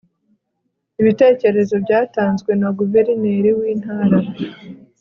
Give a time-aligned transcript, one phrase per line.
[1.01, 4.17] ibitekerezo byatanzwe na guverineri w'intara